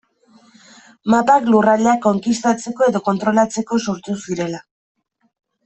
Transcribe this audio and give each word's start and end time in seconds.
Mapak 1.13 1.45
lurraldeak 1.55 2.01
konkistatzeko 2.07 2.89
edo 2.93 3.03
kontrolatzeko 3.11 3.81
sortu 3.89 4.19
zirela. 4.25 4.67